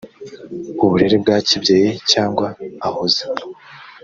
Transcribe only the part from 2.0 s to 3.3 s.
cyangwa ahoza